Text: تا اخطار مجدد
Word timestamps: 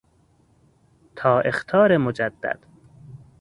تا 1.15 1.39
اخطار 1.45 1.97
مجدد 1.97 2.59